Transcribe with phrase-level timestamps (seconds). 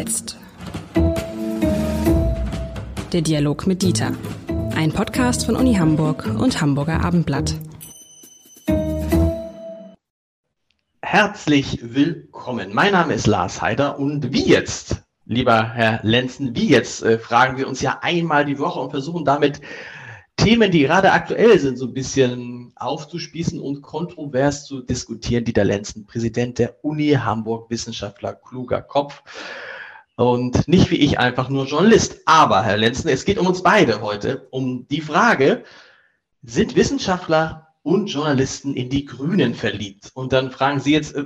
[0.00, 0.38] jetzt?
[3.12, 4.12] Der Dialog mit Dieter.
[4.74, 7.54] Ein Podcast von Uni Hamburg und Hamburger Abendblatt.
[11.02, 12.72] Herzlich willkommen.
[12.72, 17.58] Mein Name ist Lars Heider und wie jetzt, lieber Herr Lenzen, wie jetzt äh, fragen
[17.58, 19.60] wir uns ja einmal die Woche und versuchen damit
[20.36, 25.44] Themen, die gerade aktuell sind, so ein bisschen aufzuspießen und kontrovers zu diskutieren.
[25.44, 29.22] Dieter Lenzen, Präsident der Uni Hamburg, Wissenschaftler, kluger Kopf
[30.20, 32.20] und nicht wie ich einfach nur Journalist.
[32.26, 35.64] Aber, Herr Lenzen, es geht um uns beide heute, um die Frage,
[36.42, 40.10] sind Wissenschaftler und Journalisten in die Grünen verliebt?
[40.12, 41.24] Und dann fragen Sie jetzt, äh,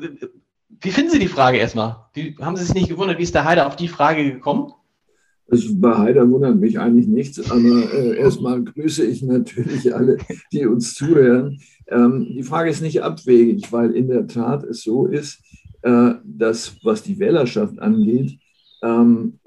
[0.81, 2.07] wie finden Sie die Frage erstmal?
[2.15, 4.73] Wie, haben Sie sich nicht gewundert, wie ist der Heider auf die Frage gekommen?
[5.51, 10.19] Also bei Heider wundert mich eigentlich nichts, aber äh, erstmal grüße ich natürlich alle,
[10.53, 11.61] die uns zuhören.
[11.89, 15.43] Ähm, die Frage ist nicht abwegig, weil in der Tat es so ist,
[15.83, 18.39] äh, dass was die Wählerschaft angeht,
[18.85, 19.41] ähm,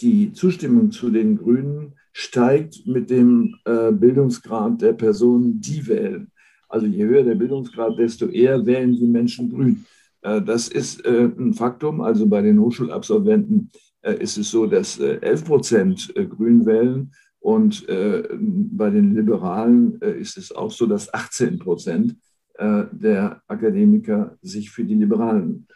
[0.00, 6.30] die Zustimmung zu den Grünen steigt mit dem äh, Bildungsgrad der Personen, die wählen.
[6.68, 9.84] Also je höher der Bildungsgrad, desto eher wählen die Menschen grün.
[10.22, 12.00] Äh, das ist äh, ein Faktum.
[12.00, 13.70] Also bei den Hochschulabsolventen
[14.02, 20.52] äh, ist es so, dass 11 Prozent Grün wählen und bei den Liberalen ist es
[20.52, 22.14] auch so, dass 18 Prozent
[22.56, 25.66] der Akademiker sich für die Liberalen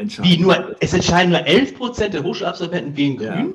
[0.00, 0.30] entscheiden.
[0.30, 3.54] Wie nur, es entscheiden nur 11 Prozent der Hochschulabsolventen wegen Grün?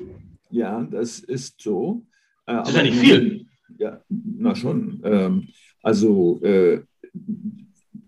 [0.50, 2.04] Ja, ja, das ist so.
[2.46, 3.46] Das ist ja nicht viel.
[3.78, 5.02] Ja, na schon.
[5.04, 5.48] Ähm,
[5.82, 6.40] also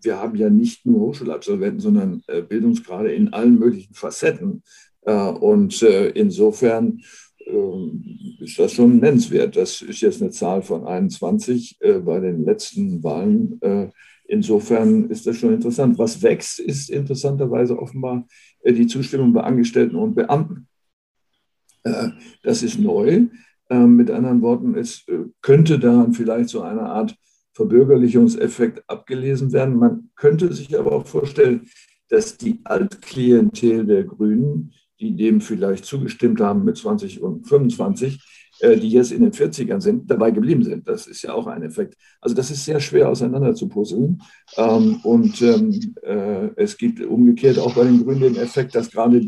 [0.01, 4.63] wir haben ja nicht nur Hochschulabsolventen, sondern äh, Bildungsgrade in allen möglichen Facetten.
[5.01, 7.01] Äh, und äh, insofern
[7.45, 9.55] ähm, ist das schon nennenswert.
[9.55, 13.59] Das ist jetzt eine Zahl von 21 bei den letzten Wahlen.
[14.27, 15.97] Insofern ist das schon interessant.
[15.97, 18.27] Was wächst, ist interessanterweise offenbar
[18.65, 20.67] die Zustimmung bei Angestellten und Beamten.
[22.43, 23.27] Das ist neu.
[23.69, 25.05] Mit anderen Worten, es
[25.41, 27.15] könnte daran vielleicht so eine Art
[27.53, 29.77] Verbürgerlichungseffekt abgelesen werden.
[29.77, 31.67] Man könnte sich aber auch vorstellen,
[32.09, 38.19] dass die Altklientel der Grünen, die dem vielleicht zugestimmt haben mit 20 und 25, äh,
[38.61, 40.87] die jetzt in den 40ern sind, dabei geblieben sind.
[40.87, 41.95] Das ist ja auch ein Effekt.
[42.21, 44.21] Also das ist sehr schwer auseinander zu puzzeln.
[44.55, 49.19] Ähm, und ähm, äh, es gibt umgekehrt auch bei den Grünen den Effekt, dass gerade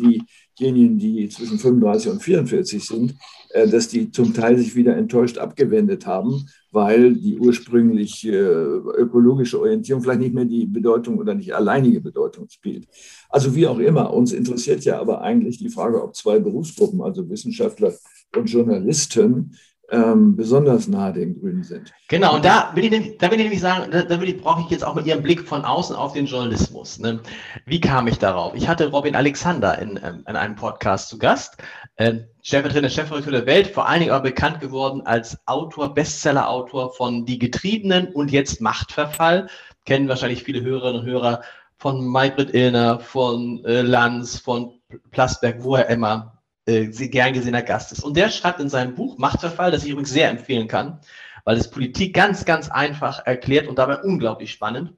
[0.59, 3.15] diejenigen, die zwischen 35 und 44 sind,
[3.51, 9.59] äh, dass die zum Teil sich wieder enttäuscht abgewendet haben, weil die ursprünglich äh, ökologische
[9.59, 12.87] Orientierung vielleicht nicht mehr die Bedeutung oder nicht alleinige Bedeutung spielt.
[13.29, 17.27] Also wie auch immer, uns interessiert ja aber eigentlich die Frage, ob zwei Berufsgruppen, also
[17.29, 17.93] Wissenschaftler
[18.35, 19.55] und Journalisten,
[19.91, 21.91] ähm, besonders nahe den Grünen sind.
[22.07, 24.83] Genau, und da will ich, da will ich nämlich sagen, da, da brauche ich jetzt
[24.83, 26.99] auch mit Ihrem Blick von außen auf den Journalismus.
[26.99, 27.19] Ne?
[27.65, 28.53] Wie kam ich darauf?
[28.55, 31.57] Ich hatte Robin Alexander in, ähm, in einem Podcast zu Gast,
[31.95, 37.25] äh, stellvertretender Chefredakteur der Welt, vor allen Dingen auch bekannt geworden als Autor, Bestseller-Autor von
[37.25, 39.47] Die Getriebenen und jetzt Machtverfall.
[39.85, 41.41] Kennen wahrscheinlich viele Hörerinnen und Hörer
[41.77, 44.73] von Maybrit Illner, von äh, Lanz, von
[45.11, 46.38] Plasberg, wo er immer
[46.69, 48.03] äh, gern gesehener Gast ist.
[48.03, 50.99] Und der schreibt in seinem Buch Machtverfall, das ich übrigens sehr empfehlen kann,
[51.43, 54.93] weil es Politik ganz, ganz einfach erklärt und dabei unglaublich spannend.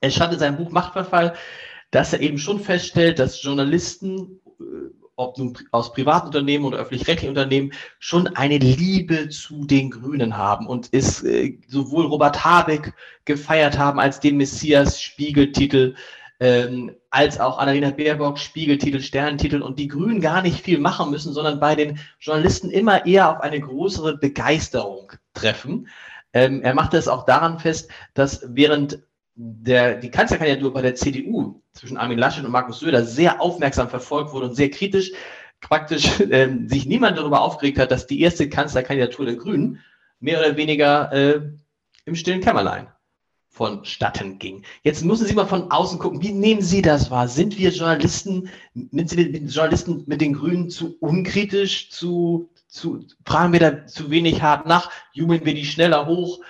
[0.00, 1.34] Er schreibt in seinem Buch Machtverfall,
[1.92, 4.64] dass er eben schon feststellt, dass Journalisten, äh,
[5.14, 10.66] ob nun aus privaten Unternehmen oder öffentlich-rechtlichen Unternehmen, schon eine Liebe zu den Grünen haben
[10.66, 12.94] und ist äh, sowohl Robert Habeck
[13.24, 15.94] gefeiert haben als den Messias Spiegeltitel,
[16.42, 21.32] ähm, als auch Annalena Baerbock Spiegeltitel, Sternentitel und die Grünen gar nicht viel machen müssen,
[21.32, 25.86] sondern bei den Journalisten immer eher auf eine größere Begeisterung treffen.
[26.32, 29.04] Ähm, er macht es auch daran fest, dass während
[29.36, 34.32] der, die Kanzlerkandidatur bei der CDU zwischen Armin Laschet und Markus Söder sehr aufmerksam verfolgt
[34.32, 35.12] wurde und sehr kritisch
[35.60, 39.78] praktisch äh, sich niemand darüber aufgeregt hat, dass die erste Kanzlerkandidatur der Grünen
[40.18, 41.40] mehr oder weniger äh,
[42.04, 42.88] im stillen Kämmerlein
[43.52, 44.62] vonstatten ging.
[44.82, 47.28] Jetzt müssen Sie mal von außen gucken, wie nehmen Sie das wahr?
[47.28, 53.60] Sind wir Journalisten, sind wir Journalisten mit den Grünen zu unkritisch, zu, zu, fragen wir
[53.60, 56.40] da zu wenig hart nach, jubeln wir die schneller hoch?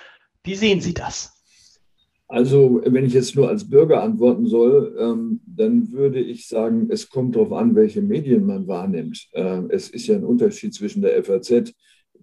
[0.45, 1.33] Wie sehen Sie das?
[2.29, 7.09] Also, wenn ich jetzt nur als Bürger antworten soll, ähm, dann würde ich sagen, es
[7.09, 9.27] kommt darauf an, welche Medien man wahrnimmt.
[9.33, 11.73] Ähm, es ist ja ein Unterschied zwischen der FAZ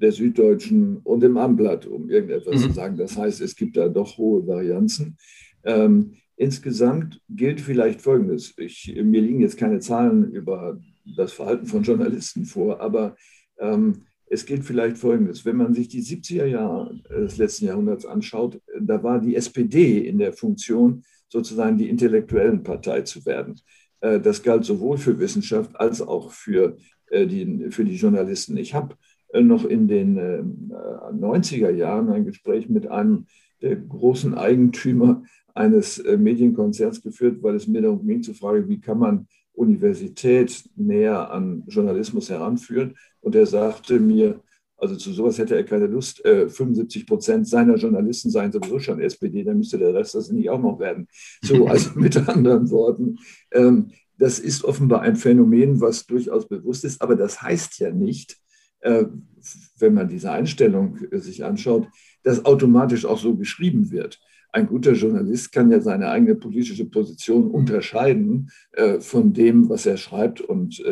[0.00, 2.68] der Süddeutschen und dem Amblatt, um irgendetwas mhm.
[2.68, 2.96] zu sagen.
[2.96, 5.16] Das heißt, es gibt da doch hohe Varianzen.
[5.64, 8.54] Ähm, insgesamt gilt vielleicht Folgendes.
[8.56, 10.80] Ich, mir liegen jetzt keine Zahlen über
[11.16, 13.16] das Verhalten von Journalisten vor, aber
[13.58, 15.44] ähm, es gilt vielleicht Folgendes.
[15.44, 20.18] Wenn man sich die 70er Jahre des letzten Jahrhunderts anschaut, da war die SPD in
[20.18, 23.60] der Funktion, sozusagen die intellektuellen Partei zu werden.
[24.00, 26.78] Äh, das galt sowohl für Wissenschaft als auch für
[27.12, 28.56] die, für die Journalisten.
[28.56, 28.94] Ich habe
[29.32, 33.26] noch in den 90er Jahren ein Gespräch mit einem
[33.62, 35.22] der großen Eigentümer
[35.54, 41.30] eines Medienkonzerts geführt, weil es mir darum ging zu fragen, wie kann man Universität näher
[41.30, 42.96] an Journalismus heranführen.
[43.20, 44.40] Und er sagte mir,
[44.80, 46.22] also zu sowas hätte er keine Lust.
[46.24, 50.48] 75 äh, Prozent seiner Journalisten seien sowieso schon SPD, dann müsste der Rest das nicht
[50.48, 51.06] auch noch werden.
[51.42, 53.18] So, also mit anderen Worten,
[53.52, 58.32] ähm, das ist offenbar ein Phänomen, was durchaus bewusst ist, aber das heißt ja nicht,
[58.32, 58.36] äh,
[58.82, 61.88] wenn man diese Einstellung äh, sich anschaut,
[62.22, 64.20] dass automatisch auch so geschrieben wird.
[64.52, 68.50] Ein guter Journalist kann ja seine eigene politische Position unterscheiden
[68.98, 70.82] von dem, was er schreibt und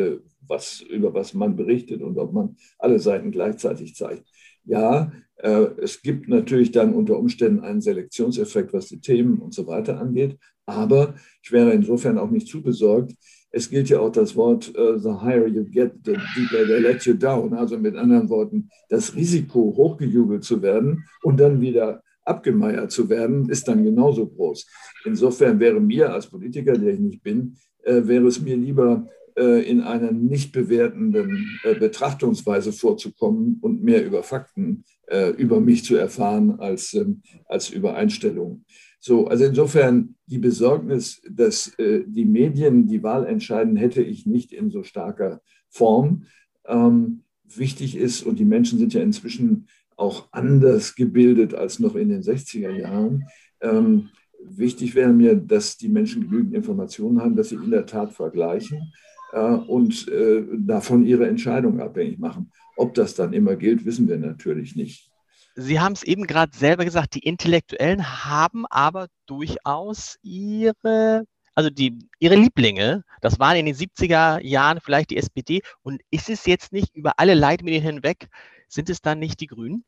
[0.47, 4.29] was, über was man berichtet und ob man alle Seiten gleichzeitig zeigt.
[4.65, 9.67] Ja, äh, es gibt natürlich dann unter Umständen einen Selektionseffekt, was die Themen und so
[9.67, 10.37] weiter angeht.
[10.65, 13.13] Aber ich wäre insofern auch nicht zu besorgt.
[13.51, 17.03] Es gilt ja auch das Wort, uh, the higher you get, the deeper they let
[17.05, 17.53] you down.
[17.53, 23.49] Also mit anderen Worten, das Risiko, hochgejubelt zu werden und dann wieder abgemeiert zu werden,
[23.49, 24.67] ist dann genauso groß.
[25.05, 29.63] Insofern wäre mir als Politiker, der ich nicht bin, äh, wäre es mir lieber, äh,
[29.69, 35.95] in einer nicht bewertenden äh, Betrachtungsweise vorzukommen und mehr über Fakten äh, über mich zu
[35.95, 38.65] erfahren als, ähm, als über Einstellungen.
[38.99, 44.69] So, also insofern die Besorgnis, dass die Medien die Wahl entscheiden, hätte ich nicht in
[44.69, 46.25] so starker Form.
[46.65, 52.09] Ähm, wichtig ist, und die Menschen sind ja inzwischen auch anders gebildet als noch in
[52.09, 53.25] den 60er Jahren.
[53.61, 54.09] Ähm,
[54.43, 58.93] wichtig wäre mir, dass die Menschen genügend Informationen haben, dass sie in der Tat vergleichen
[59.33, 62.51] äh, und äh, davon ihre Entscheidung abhängig machen.
[62.77, 65.08] Ob das dann immer gilt, wissen wir natürlich nicht.
[65.55, 71.25] Sie haben es eben gerade selber gesagt, die Intellektuellen haben aber durchaus ihre,
[71.55, 73.03] also die, ihre Lieblinge.
[73.21, 75.61] Das waren in den 70er Jahren vielleicht die SPD.
[75.81, 78.29] Und ist es jetzt nicht über alle Leitmedien hinweg,
[78.67, 79.83] sind es dann nicht die Grünen?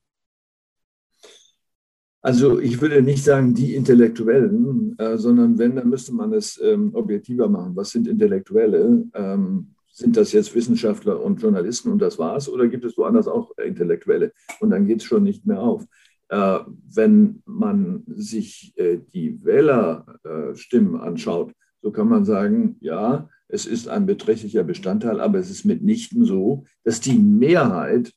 [2.23, 6.93] Also ich würde nicht sagen die Intellektuellen, äh, sondern wenn, dann müsste man es ähm,
[6.93, 7.75] objektiver machen.
[7.75, 9.05] Was sind Intellektuelle?
[9.15, 12.49] Ähm, sind das jetzt Wissenschaftler und Journalisten und das war's?
[12.49, 14.31] Oder gibt es woanders auch Intellektuelle?
[14.59, 15.85] Und dann geht es schon nicht mehr auf.
[16.29, 16.59] Äh,
[16.93, 24.05] wenn man sich äh, die Wählerstimmen anschaut, so kann man sagen, ja, es ist ein
[24.05, 28.13] beträchtlicher Bestandteil, aber es ist mitnichten so, dass die Mehrheit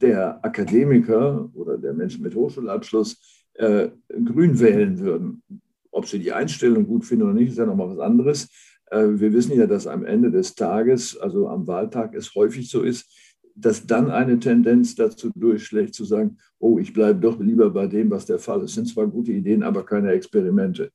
[0.00, 3.88] der Akademiker oder der Menschen mit Hochschulabschluss äh,
[4.24, 5.42] grün wählen würden.
[5.90, 8.48] Ob sie die Einstellung gut finden oder nicht, ist ja nochmal was anderes.
[8.90, 12.82] Äh, wir wissen ja, dass am Ende des Tages, also am Wahltag, es häufig so
[12.82, 13.06] ist,
[13.54, 18.10] dass dann eine Tendenz dazu durchschlägt, zu sagen, oh, ich bleibe doch lieber bei dem,
[18.10, 18.74] was der Fall ist.
[18.74, 20.90] Sind zwar gute Ideen, aber keine Experimente.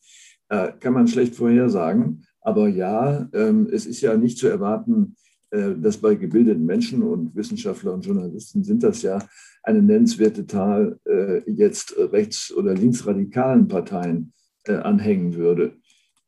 [0.49, 2.23] Äh, kann man schlecht vorhersagen.
[2.41, 5.15] Aber ja, ähm, es ist ja nicht zu erwarten,
[5.49, 9.19] äh, dass bei gebildeten Menschen und Wissenschaftler und Journalisten sind das ja
[9.63, 14.33] eine nennenswerte Zahl äh, jetzt rechts- oder linksradikalen Parteien
[14.67, 15.73] anhängen würde.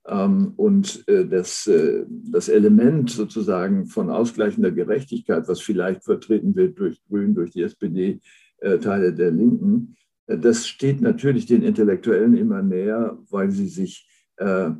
[0.07, 1.69] Ähm, und das,
[2.09, 8.19] das Element sozusagen von ausgleichender Gerechtigkeit, was vielleicht vertreten wird durch Grün, durch die SPD,
[8.81, 14.07] Teile der Linken, das steht natürlich den Intellektuellen immer näher, weil sie sich,
[14.37, 14.79] sagen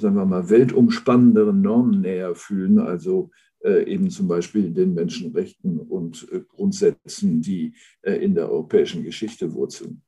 [0.00, 3.30] wir mal, weltumspannenderen Normen näher fühlen, also
[3.64, 7.72] äh, eben zum Beispiel den Menschenrechten und äh, Grundsätzen, die
[8.02, 10.02] äh, in der europäischen Geschichte wurzeln.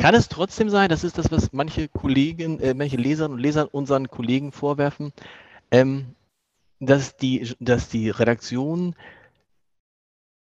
[0.00, 3.74] Kann es trotzdem sein, das ist das, was manche Kollegen, äh, manche Leserinnen und Leser
[3.74, 5.12] unseren Kollegen vorwerfen,
[5.70, 6.14] ähm,
[6.78, 8.96] dass, die, dass die Redaktionen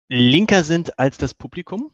[0.10, 1.90] linker sind als das Publikum?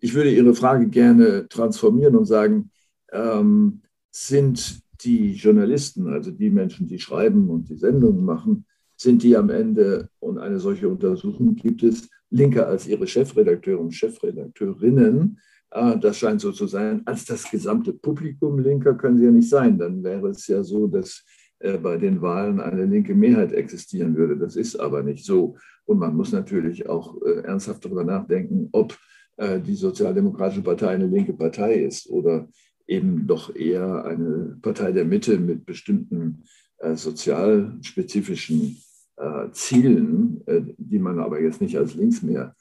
[0.00, 2.70] Ich würde Ihre Frage gerne transformieren und sagen,
[3.12, 8.64] ähm, sind die Journalisten, also die Menschen, die schreiben und die Sendungen machen,
[8.96, 13.92] sind die am Ende, und eine solche Untersuchung gibt es, linker als ihre Chefredakteure und
[13.92, 15.38] Chefredakteurinnen.
[15.76, 17.02] Ah, das scheint so zu sein.
[17.04, 19.76] Als das gesamte Publikum linker können sie ja nicht sein.
[19.76, 21.24] Dann wäre es ja so, dass
[21.58, 24.36] äh, bei den Wahlen eine linke Mehrheit existieren würde.
[24.36, 25.56] Das ist aber nicht so.
[25.84, 28.96] Und man muss natürlich auch äh, ernsthaft darüber nachdenken, ob
[29.36, 32.48] äh, die Sozialdemokratische Partei eine linke Partei ist oder
[32.86, 36.44] eben doch eher eine Partei der Mitte mit bestimmten
[36.78, 38.76] äh, sozialspezifischen
[39.16, 42.54] äh, Zielen, äh, die man aber jetzt nicht als links mehr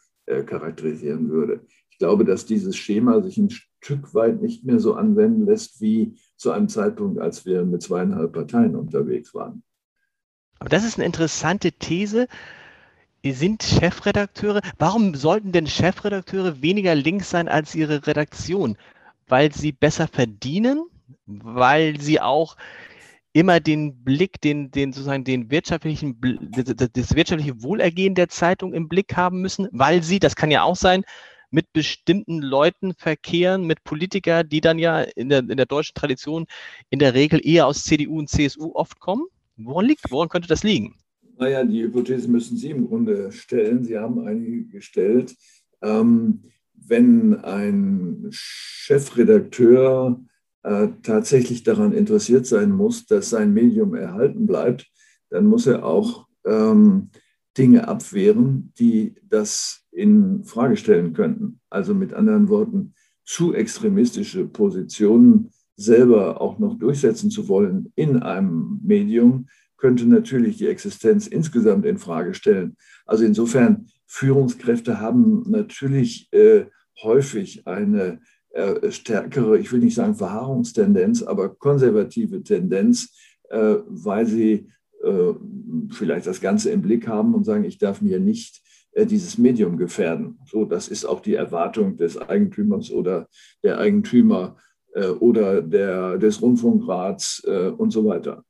[0.45, 1.65] charakterisieren würde.
[2.03, 6.51] Glaube, dass dieses Schema sich ein Stück weit nicht mehr so anwenden lässt wie zu
[6.51, 9.63] einem Zeitpunkt, als wir mit zweieinhalb Parteien unterwegs waren.
[10.59, 12.27] Aber das ist eine interessante These.
[13.25, 18.77] Sind Chefredakteure, warum sollten denn Chefredakteure weniger links sein als ihre Redaktion?
[19.27, 20.85] weil sie besser verdienen,
[21.25, 22.55] weil sie auch
[23.31, 26.19] immer den Blick, den, den sozusagen den wirtschaftlichen,
[26.51, 30.75] das wirtschaftliche Wohlergehen der Zeitung im Blick haben müssen, weil sie, das kann ja auch
[30.75, 31.03] sein,
[31.53, 36.45] mit bestimmten Leuten verkehren, mit Politikern, die dann ja in der, in der deutschen Tradition
[36.89, 39.25] in der Regel eher aus CDU und CSU oft kommen?
[39.57, 40.95] Woran liegt, woran könnte das liegen?
[41.37, 43.83] Naja, die Hypothese müssen Sie im Grunde stellen.
[43.83, 45.35] Sie haben einige gestellt.
[45.81, 46.43] Ähm,
[46.73, 50.19] wenn ein Chefredakteur
[50.63, 54.87] äh, tatsächlich daran interessiert sein muss, dass sein Medium erhalten bleibt,
[55.29, 57.09] dann muss er auch ähm,
[57.57, 61.59] Dinge abwehren, die das in Frage stellen könnten.
[61.69, 62.93] Also mit anderen Worten,
[63.25, 69.47] zu extremistische Positionen selber auch noch durchsetzen zu wollen in einem Medium,
[69.77, 72.75] könnte natürlich die Existenz insgesamt in Frage stellen.
[73.05, 76.65] Also insofern, Führungskräfte haben natürlich äh,
[77.01, 78.19] häufig eine
[78.51, 83.17] äh, stärkere, ich will nicht sagen Verharrungstendenz, aber konservative Tendenz,
[83.49, 84.69] äh, weil sie
[85.03, 85.33] äh,
[85.89, 88.61] vielleicht das Ganze im Blick haben und sagen, ich darf mir nicht
[88.95, 90.39] dieses Medium gefährden.
[90.45, 93.27] So, das ist auch die Erwartung des Eigentümers oder
[93.63, 94.57] der Eigentümer
[94.93, 97.43] äh, oder der, des Rundfunkrats
[97.77, 98.43] und so weiter.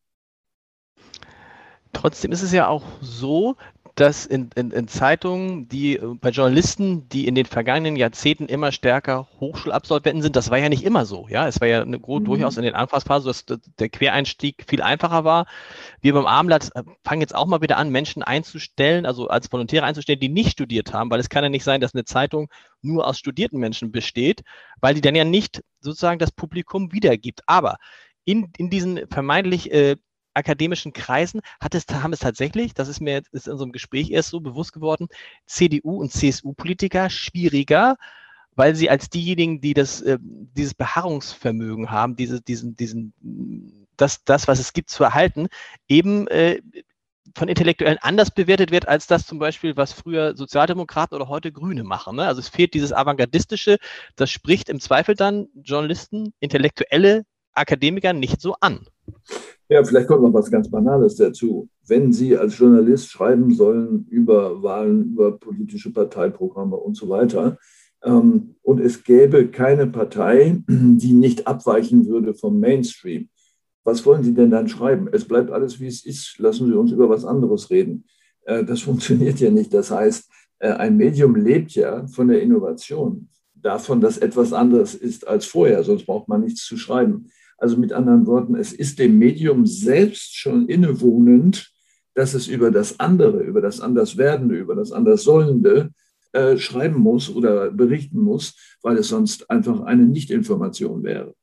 [1.94, 3.56] Trotzdem ist es ja auch so,
[3.96, 9.28] dass in, in, in, Zeitungen, die bei Journalisten, die in den vergangenen Jahrzehnten immer stärker
[9.40, 11.28] Hochschulabsolventen sind, das war ja nicht immer so.
[11.30, 12.26] Ja, es war ja eine, mhm.
[12.26, 15.46] durchaus in den Anfangsphasen, dass der Quereinstieg viel einfacher war.
[16.02, 19.86] Wir beim Abendblatt äh, fangen jetzt auch mal wieder an, Menschen einzustellen, also als Volontäre
[19.86, 22.50] einzustellen, die nicht studiert haben, weil es kann ja nicht sein, dass eine Zeitung
[22.82, 24.42] nur aus studierten Menschen besteht,
[24.82, 27.42] weil die dann ja nicht sozusagen das Publikum wiedergibt.
[27.46, 27.78] Aber
[28.26, 29.98] in, in diesen vermeintlich äh,
[30.34, 34.12] akademischen Kreisen hat es, haben es tatsächlich, das ist mir jetzt ist in unserem Gespräch
[34.12, 35.08] erst so bewusst geworden,
[35.46, 37.98] CDU und CSU-Politiker schwieriger,
[38.56, 43.14] weil sie als diejenigen, die das, äh, dieses Beharrungsvermögen haben, diese, diesen, diesen,
[43.98, 45.48] das, das, was es gibt, zu erhalten,
[45.88, 46.62] eben äh,
[47.36, 51.84] von Intellektuellen anders bewertet wird, als das zum Beispiel, was früher Sozialdemokraten oder heute Grüne
[51.84, 52.18] machen.
[52.18, 52.28] Ne?
[52.28, 53.78] Also es fehlt dieses Avantgardistische,
[54.16, 58.86] das spricht im Zweifel dann Journalisten, Intellektuelle, Akademiker nicht so an.
[59.70, 61.70] Ja, vielleicht kommt noch was ganz Banales dazu.
[61.88, 67.58] Wenn Sie als Journalist schreiben sollen über Wahlen, über politische Parteiprogramme und so weiter,
[68.04, 73.30] ähm, und es gäbe keine Partei, die nicht abweichen würde vom Mainstream,
[73.84, 75.10] was wollen Sie denn dann schreiben?
[75.12, 76.40] Es bleibt alles, wie es ist.
[76.40, 78.06] Lassen Sie uns über was anderes reden.
[78.46, 79.74] Äh, das funktioniert ja nicht.
[79.74, 80.30] Das heißt,
[80.60, 83.30] äh, ein Medium lebt ja von der Innovation,
[83.64, 87.30] davon, dass etwas anderes ist als vorher, sonst braucht man nichts zu schreiben.
[87.64, 91.72] Also mit anderen Worten, es ist dem Medium selbst schon innewohnend,
[92.14, 95.92] dass es über das andere, über das Anderswerdende, über das Anderssollende
[96.34, 101.36] äh, schreiben muss oder berichten muss, weil es sonst einfach eine Nichtinformation wäre.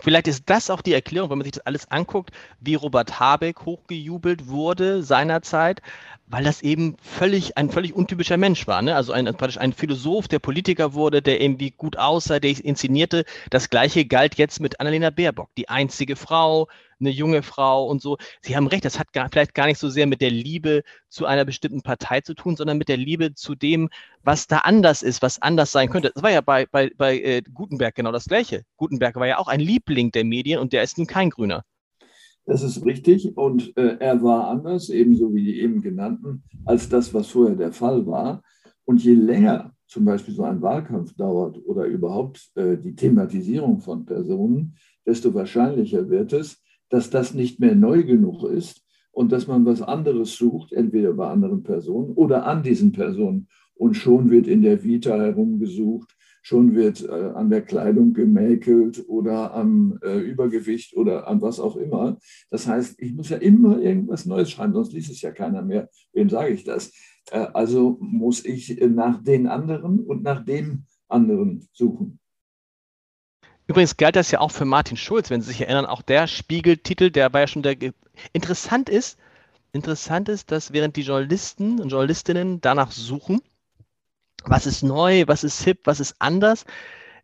[0.00, 2.30] Vielleicht ist das auch die Erklärung, wenn man sich das alles anguckt,
[2.60, 5.82] wie Robert Habeck hochgejubelt wurde seinerzeit,
[6.26, 8.80] weil das eben völlig ein völlig untypischer Mensch war.
[8.80, 8.96] Ne?
[8.96, 13.24] Also ein, praktisch ein Philosoph, der Politiker wurde, der irgendwie gut aussah, der inszenierte.
[13.50, 16.68] Das gleiche galt jetzt mit Annalena Baerbock, die einzige Frau,
[17.02, 18.16] eine junge Frau und so.
[18.40, 21.26] Sie haben recht, das hat gar, vielleicht gar nicht so sehr mit der Liebe zu
[21.26, 23.90] einer bestimmten Partei zu tun, sondern mit der Liebe zu dem,
[24.22, 26.12] was da anders ist, was anders sein könnte.
[26.14, 28.62] Das war ja bei, bei, bei äh, Gutenberg genau das Gleiche.
[28.76, 31.64] Gutenberg war ja auch ein Liebling der Medien und der ist nun kein Grüner.
[32.44, 37.14] Das ist richtig und äh, er war anders, ebenso wie die eben genannten, als das,
[37.14, 38.42] was vorher der Fall war.
[38.84, 44.06] Und je länger zum Beispiel so ein Wahlkampf dauert oder überhaupt äh, die Thematisierung von
[44.06, 44.74] Personen,
[45.06, 46.61] desto wahrscheinlicher wird es,
[46.92, 51.26] dass das nicht mehr neu genug ist und dass man was anderes sucht, entweder bei
[51.26, 53.48] anderen Personen oder an diesen Personen.
[53.74, 59.54] Und schon wird in der Vita herumgesucht, schon wird äh, an der Kleidung gemäkelt oder
[59.54, 62.18] am äh, Übergewicht oder an was auch immer.
[62.50, 65.88] Das heißt, ich muss ja immer irgendwas Neues schreiben, sonst liest es ja keiner mehr.
[66.12, 66.92] Wem sage ich das?
[67.30, 72.18] Äh, also muss ich nach den anderen und nach dem anderen suchen.
[73.72, 77.10] Übrigens galt das ja auch für Martin Schulz, wenn Sie sich erinnern, auch der Spiegeltitel,
[77.10, 77.74] der war ja schon der.
[78.34, 79.18] Interessant ist,
[79.72, 83.40] interessant ist, dass während die Journalisten und Journalistinnen danach suchen,
[84.44, 86.66] was ist neu, was ist hip, was ist anders,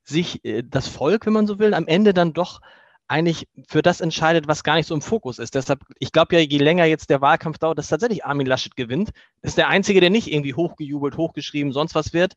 [0.05, 2.62] sich äh, das Volk, wenn man so will, am Ende dann doch
[3.09, 5.55] eigentlich für das entscheidet, was gar nicht so im Fokus ist.
[5.55, 9.11] Deshalb, ich glaube ja, je länger jetzt der Wahlkampf dauert, dass tatsächlich Armin Laschet gewinnt.
[9.43, 12.37] Ist der Einzige, der nicht irgendwie hochgejubelt, hochgeschrieben, sonst was wird.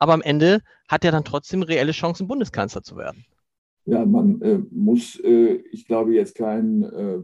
[0.00, 3.24] Aber am Ende hat er dann trotzdem reelle Chancen, Bundeskanzler zu werden.
[3.84, 7.18] Ja, man äh, muss, äh, ich glaube, jetzt kein äh,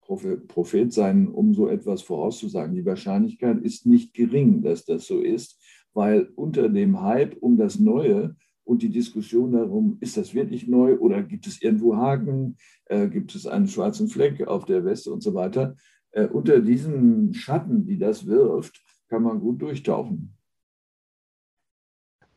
[0.00, 2.74] Prophet sein, um so etwas vorauszusagen.
[2.74, 5.60] Die Wahrscheinlichkeit ist nicht gering, dass das so ist,
[5.92, 10.98] weil unter dem Hype um das Neue und die Diskussion darum, ist das wirklich neu
[10.98, 15.22] oder gibt es irgendwo Haken, äh, gibt es einen schwarzen Fleck auf der Weste und
[15.22, 15.76] so weiter.
[16.10, 20.36] Äh, unter diesen Schatten, die das wirft, kann man gut durchtauchen.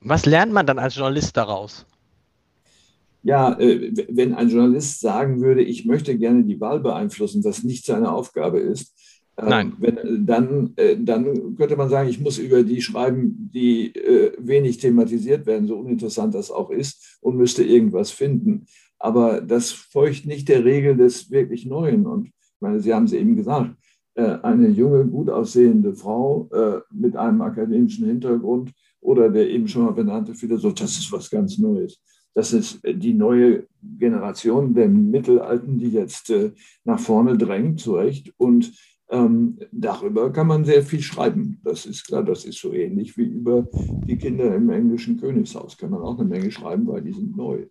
[0.01, 1.85] Was lernt man dann als Journalist daraus?
[3.21, 7.85] Ja, äh, wenn ein Journalist sagen würde, ich möchte gerne die Wahl beeinflussen, was nicht
[7.85, 8.95] seine Aufgabe ist,
[9.39, 9.73] ähm, Nein.
[9.79, 14.77] Wenn, dann, äh, dann könnte man sagen, ich muss über die schreiben, die äh, wenig
[14.77, 18.65] thematisiert werden, so uninteressant das auch ist, und müsste irgendwas finden.
[18.97, 22.05] Aber das folgt nicht der Regel des wirklich Neuen.
[22.05, 23.75] Und ich meine, Sie haben es eben gesagt,
[24.15, 26.49] eine junge, gut aussehende Frau
[26.91, 31.57] mit einem akademischen Hintergrund oder der eben schon mal benannte Philosoph, das ist was ganz
[31.57, 32.01] Neues.
[32.39, 36.53] Das ist die neue Generation der Mittelalten, die jetzt äh,
[36.85, 38.33] nach vorne drängt, zu Recht.
[38.37, 38.71] Und
[39.09, 41.59] ähm, darüber kann man sehr viel schreiben.
[41.65, 43.67] Das ist klar, das ist so ähnlich wie über
[44.07, 45.75] die Kinder im englischen Königshaus.
[45.77, 47.65] Kann man auch eine Menge schreiben, weil die sind neu.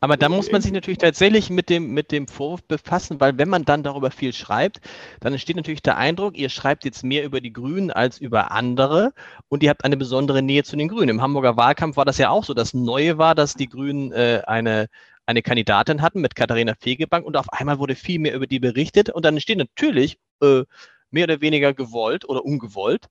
[0.00, 3.48] Aber da muss man sich natürlich tatsächlich mit dem, mit dem Vorwurf befassen, weil wenn
[3.48, 4.80] man dann darüber viel schreibt,
[5.20, 9.12] dann entsteht natürlich der Eindruck, ihr schreibt jetzt mehr über die Grünen als über andere
[9.48, 11.08] und ihr habt eine besondere Nähe zu den Grünen.
[11.08, 12.52] Im Hamburger Wahlkampf war das ja auch so.
[12.52, 14.88] Das Neue war, dass die Grünen äh, eine,
[15.26, 19.08] eine Kandidatin hatten mit Katharina Fegebank und auf einmal wurde viel mehr über die berichtet
[19.10, 20.64] und dann entsteht natürlich äh,
[21.10, 23.06] mehr oder weniger gewollt oder ungewollt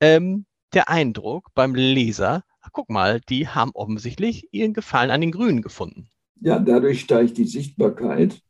[0.00, 0.44] ähm,
[0.74, 2.42] der Eindruck beim Leser,
[2.72, 6.08] guck mal, die haben offensichtlich ihren Gefallen an den Grünen gefunden.
[6.40, 8.40] Ja, dadurch steigt die Sichtbarkeit,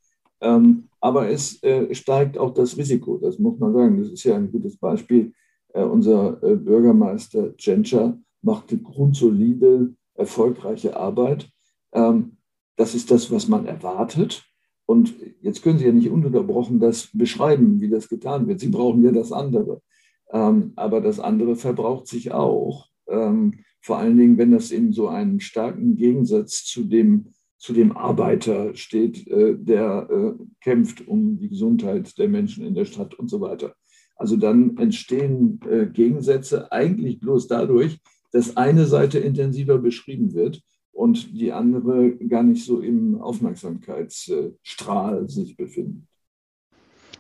[0.40, 3.99] ähm, aber es äh, steigt auch das Risiko, das muss man sagen.
[3.99, 5.32] Das ist ja ein gutes Beispiel.
[5.73, 11.49] Äh, unser äh, Bürgermeister Genscher machte grundsolide, erfolgreiche Arbeit.
[11.92, 12.37] Ähm,
[12.76, 14.44] das ist das, was man erwartet.
[14.87, 18.61] Und jetzt können Sie ja nicht ununterbrochen das beschreiben, wie das getan wird.
[18.61, 19.80] Sie brauchen ja das andere.
[20.30, 22.88] Ähm, aber das andere verbraucht sich auch.
[23.08, 27.26] Ähm, vor allen Dingen, wenn das in so einem starken Gegensatz zu dem,
[27.57, 32.85] zu dem Arbeiter steht, äh, der äh, kämpft um die Gesundheit der Menschen in der
[32.85, 33.76] Stadt und so weiter.
[34.16, 38.01] Also dann entstehen äh, Gegensätze eigentlich bloß dadurch,
[38.33, 45.57] dass eine Seite intensiver beschrieben wird und die andere gar nicht so im Aufmerksamkeitsstrahl sich
[45.57, 46.03] befindet.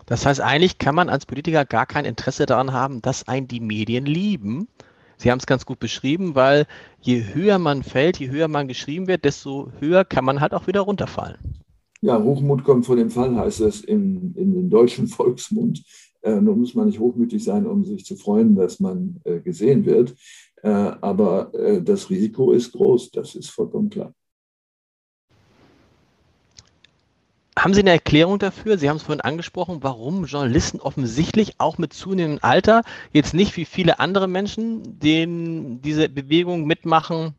[0.06, 3.60] Das heißt, eigentlich kann man als Politiker gar kein Interesse daran haben, dass einen die
[3.60, 4.66] Medien lieben,
[5.16, 6.66] Sie haben es ganz gut beschrieben, weil
[7.00, 10.66] je höher man fällt, je höher man geschrieben wird, desto höher kann man halt auch
[10.66, 11.38] wieder runterfallen.
[12.02, 15.82] Ja, Hochmut kommt vor dem Fall, heißt es in, in den deutschen Volksmund.
[16.22, 19.86] Äh, nur muss man nicht hochmütig sein, um sich zu freuen, dass man äh, gesehen
[19.86, 20.14] wird.
[20.62, 24.12] Äh, aber äh, das Risiko ist groß, das ist vollkommen klar.
[27.58, 28.76] Haben Sie eine Erklärung dafür?
[28.76, 33.64] Sie haben es vorhin angesprochen, warum Journalisten offensichtlich auch mit zunehmendem Alter jetzt nicht wie
[33.64, 37.34] viele andere Menschen den, diese Bewegung mitmachen.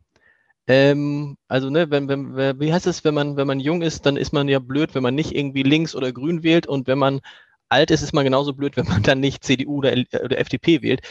[0.66, 4.18] Ähm, also, ne, wenn, wenn, wie heißt es, wenn man, wenn man jung ist, dann
[4.18, 7.22] ist man ja blöd, wenn man nicht irgendwie links oder grün wählt und wenn man
[7.70, 11.02] alt ist, ist man genauso blöd, wenn man dann nicht CDU oder, oder FDP wählt.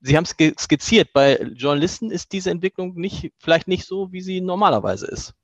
[0.00, 4.40] Sie haben es skizziert, bei Journalisten ist diese Entwicklung nicht, vielleicht nicht so, wie sie
[4.40, 5.34] normalerweise ist.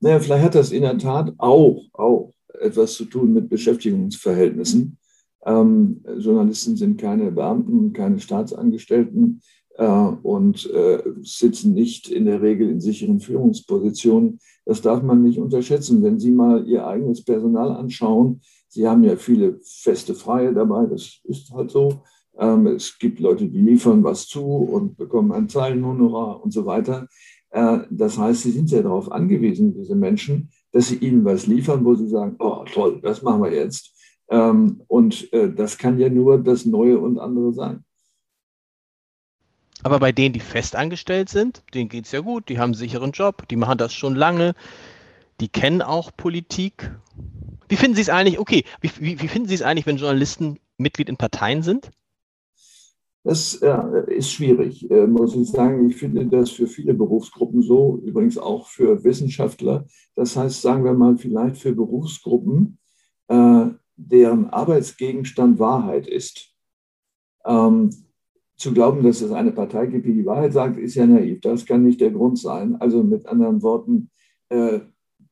[0.00, 4.98] Naja, vielleicht hat das in der Tat auch, auch etwas zu tun mit Beschäftigungsverhältnissen.
[5.44, 9.40] Ähm, Journalisten sind keine Beamten, keine Staatsangestellten
[9.76, 14.40] äh, und äh, sitzen nicht in der Regel in sicheren Führungspositionen.
[14.64, 16.02] Das darf man nicht unterschätzen.
[16.02, 21.20] Wenn Sie mal Ihr eigenes Personal anschauen, Sie haben ja viele feste Freie dabei, das
[21.24, 22.02] ist halt so.
[22.38, 27.08] Ähm, es gibt Leute, die liefern was zu und bekommen ein Zeilenhonorar und so weiter.
[27.50, 31.84] Äh, das heißt, Sie sind ja darauf angewiesen, diese Menschen, dass sie ihnen was liefern,
[31.84, 33.94] wo sie sagen, oh toll, das machen wir jetzt.
[34.30, 37.84] Ähm, und äh, das kann ja nur das Neue und andere sein.
[39.82, 43.12] Aber bei denen, die festangestellt sind, denen geht es ja gut, die haben einen sicheren
[43.12, 44.54] Job, die machen das schon lange,
[45.40, 46.90] die kennen auch Politik.
[47.68, 50.58] Wie finden Sie es eigentlich, okay, wie, wie, wie finden Sie es eigentlich, wenn Journalisten
[50.78, 51.90] Mitglied in Parteien sind?
[53.24, 55.88] Das äh, ist schwierig, äh, muss ich sagen.
[55.88, 59.86] Ich finde das für viele Berufsgruppen so, übrigens auch für Wissenschaftler.
[60.14, 62.78] Das heißt, sagen wir mal, vielleicht für Berufsgruppen,
[63.28, 66.54] äh, deren Arbeitsgegenstand Wahrheit ist.
[67.44, 67.90] Ähm,
[68.56, 71.40] zu glauben, dass es eine Partei gibt, die die Wahrheit sagt, ist ja naiv.
[71.40, 72.76] Das kann nicht der Grund sein.
[72.80, 74.10] Also mit anderen Worten,
[74.48, 74.80] äh,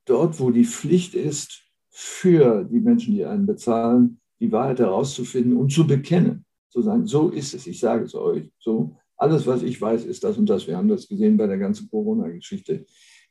[0.05, 5.73] dort, wo die Pflicht ist, für die Menschen, die einen bezahlen, die Wahrheit herauszufinden und
[5.73, 9.81] zu bekennen zu sagen, so ist es, ich sage es euch, so, alles, was ich
[9.81, 10.67] weiß, ist das und das.
[10.67, 12.85] Wir haben das gesehen bei der ganzen Corona-Geschichte.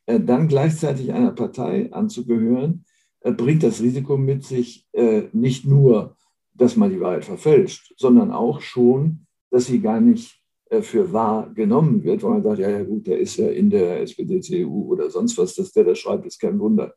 [0.06, 2.84] Äh, dann gleichzeitig einer Partei anzugehören,
[3.20, 6.16] äh, bringt das Risiko mit sich, äh, nicht nur,
[6.54, 10.40] dass man die Wahrheit verfälscht, sondern auch schon, dass sie gar nicht
[10.80, 14.00] für wahr genommen wird, weil man sagt, ja, ja gut, der ist ja in der
[14.00, 16.92] SPD, CDU oder sonst was, dass der das schreibt, ist kein Wunder.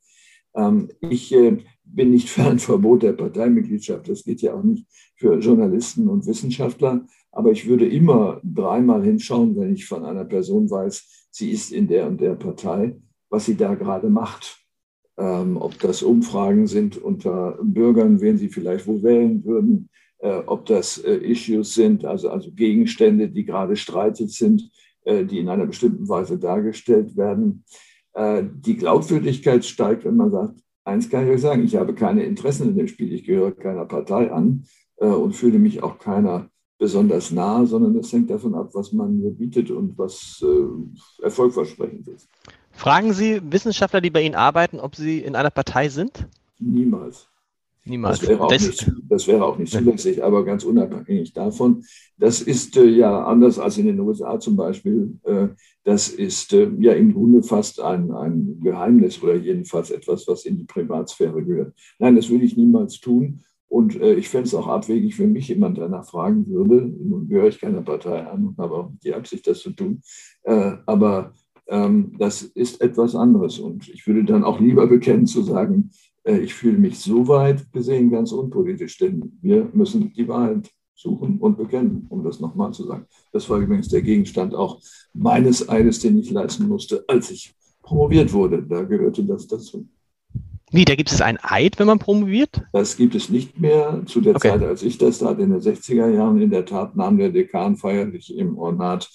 [0.55, 1.31] Ähm, ich
[1.93, 6.25] bin nicht für ein Verbot der Parteimitgliedschaft, das geht ja auch nicht für Journalisten und
[6.25, 11.71] Wissenschaftler, aber ich würde immer dreimal hinschauen, wenn ich von einer Person weiß, sie ist
[11.71, 12.95] in der und der Partei,
[13.29, 14.57] was sie da gerade macht.
[15.17, 20.65] Ähm, ob das Umfragen sind unter Bürgern, wen sie vielleicht wo wählen würden, äh, ob
[20.65, 24.69] das äh, Issues sind, also, also Gegenstände, die gerade streitig sind,
[25.03, 27.63] äh, die in einer bestimmten Weise dargestellt werden.
[28.15, 32.69] die Glaubwürdigkeit steigt, wenn man sagt, eins kann ich euch sagen, ich habe keine Interessen
[32.69, 34.65] in dem Spiel, ich gehöre keiner Partei an
[34.97, 39.31] und fühle mich auch keiner besonders nah, sondern es hängt davon ab, was man mir
[39.31, 40.43] bietet und was
[41.21, 42.27] erfolgversprechend ist.
[42.71, 46.27] Fragen Sie Wissenschaftler, die bei Ihnen arbeiten, ob sie in einer Partei sind?
[46.59, 47.28] Niemals.
[47.89, 48.19] Niemals.
[48.19, 51.83] Das wäre auch, das, nicht, das wäre auch nicht zulässig, aber ganz unabhängig davon.
[52.17, 55.17] Das ist äh, ja anders als in den USA zum Beispiel.
[55.23, 55.47] Äh,
[55.83, 60.57] das ist äh, ja im Grunde fast ein, ein Geheimnis oder jedenfalls etwas, was in
[60.57, 61.73] die Privatsphäre gehört.
[61.97, 63.41] Nein, das würde ich niemals tun.
[63.67, 66.81] Und äh, ich fände es auch abwegig, wenn mich jemand danach fragen würde.
[66.85, 70.01] Nun gehöre ich keiner Partei an und habe auch die Absicht, das zu tun.
[70.43, 71.33] Äh, aber
[71.67, 73.59] ähm, das ist etwas anderes.
[73.59, 75.91] Und ich würde dann auch lieber bekennen zu sagen,
[76.23, 81.57] ich fühle mich so weit gesehen ganz unpolitisch, denn wir müssen die Wahrheit suchen und
[81.57, 83.05] bekennen, um das nochmal zu sagen.
[83.31, 84.81] Das war übrigens der Gegenstand auch
[85.13, 88.61] meines Eides, den ich leisten musste, als ich promoviert wurde.
[88.63, 89.87] Da gehörte das dazu.
[90.71, 92.61] Wie, da gibt es ein Eid, wenn man promoviert?
[92.73, 94.03] Das gibt es nicht mehr.
[94.05, 94.49] Zu der okay.
[94.49, 97.75] Zeit, als ich das tat, in den 60er Jahren, in der Tat nahm der Dekan
[97.75, 99.09] feierlich im Ornat,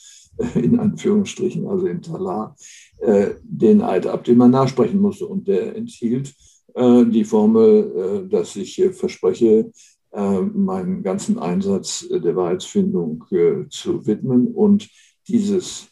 [0.54, 2.56] in Anführungsstrichen, also im Talar,
[2.98, 5.26] äh, den Eid ab, den man nachsprechen musste.
[5.26, 6.32] Und der enthielt äh,
[6.76, 9.70] die Formel, äh, dass ich verspreche,
[10.12, 13.24] äh, meinen ganzen Einsatz der Wahrheitsfindung
[13.70, 14.88] zu widmen und
[15.28, 15.90] dieses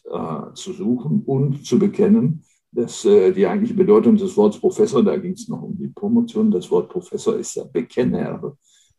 [0.53, 2.43] zu suchen und zu bekennen.
[2.75, 6.69] dass die eigentliche Bedeutung des Wortes Professor, da ging es noch um die Promotion, das
[6.71, 8.55] Wort Professor ist ja Bekenner.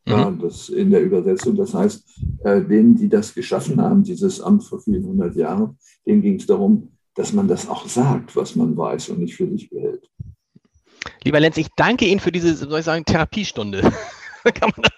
[0.07, 0.39] Mhm.
[0.41, 1.57] Das in der Übersetzung.
[1.57, 2.07] Das heißt,
[2.45, 6.91] denen, die das geschaffen haben, dieses Amt vor vielen hundert Jahren, denen ging es darum,
[7.15, 10.09] dass man das auch sagt, was man weiß und nicht für sich behält.
[11.25, 13.81] Lieber Lenz, ich danke Ihnen für diese, soll ich sagen, Therapiestunde.
[14.45, 14.91] Kann man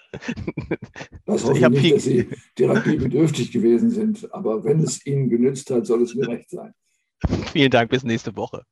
[1.25, 5.85] das hoffe ich nicht, dass Sie therapiebedürftig gewesen sind, aber wenn es Ihnen genützt hat,
[5.85, 6.73] soll es mir recht sein.
[7.51, 8.63] Vielen Dank, bis nächste Woche.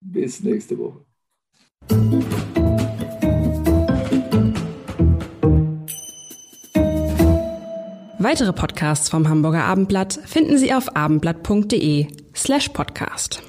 [0.00, 1.04] Bis nächste Woche.
[8.18, 13.42] Weitere Podcasts vom Hamburger Abendblatt finden Sie auf abendblatt.de slash podcast.